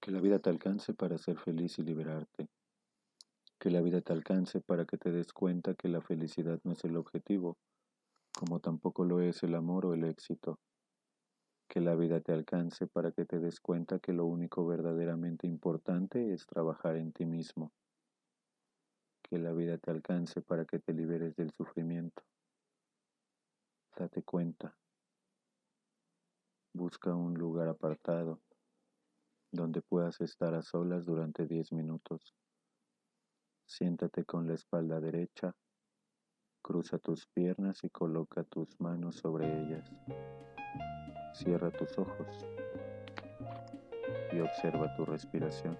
[0.00, 2.48] Que la vida te alcance para ser feliz y liberarte.
[3.58, 6.84] Que la vida te alcance para que te des cuenta que la felicidad no es
[6.84, 7.58] el objetivo,
[8.32, 10.60] como tampoco lo es el amor o el éxito.
[11.68, 16.32] Que la vida te alcance para que te des cuenta que lo único verdaderamente importante
[16.32, 17.72] es trabajar en ti mismo.
[19.22, 22.22] Que la vida te alcance para que te liberes del sufrimiento.
[23.96, 24.76] Date cuenta.
[26.72, 28.40] Busca un lugar apartado
[29.58, 32.32] donde puedas estar a solas durante 10 minutos.
[33.66, 35.52] Siéntate con la espalda derecha,
[36.62, 39.90] cruza tus piernas y coloca tus manos sobre ellas.
[41.34, 42.46] Cierra tus ojos
[44.32, 45.76] y observa tu respiración.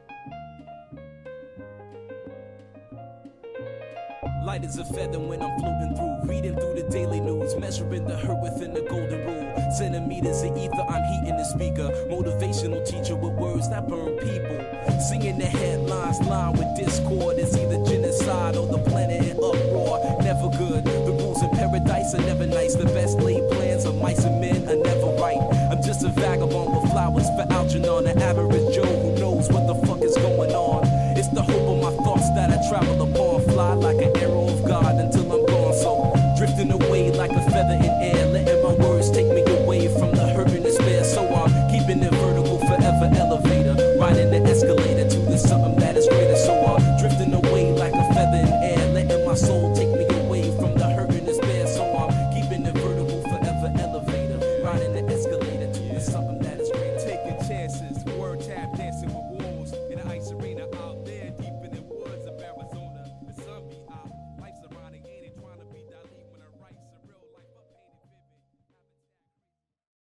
[4.48, 6.32] light as a feather when I'm floating through.
[6.32, 9.72] Reading through the daily news, measuring the hurt within the golden rule.
[9.76, 11.88] Centimeters of ether, I'm heating the speaker.
[12.08, 14.58] Motivational teacher with words that burn people.
[15.06, 20.00] Seeing the headlines line with discord is either genocide or the planet in uproar.
[20.22, 20.82] Never good.
[20.84, 22.74] The rules in paradise are never nice.
[22.74, 25.42] The best laid plans of mice and men are never right.
[25.70, 29.76] I'm just a vagabond with flowers for Algernon, an average Joe who knows what the
[29.86, 30.86] fuck is going on.
[31.18, 33.17] It's the hope of my thoughts that I travel above.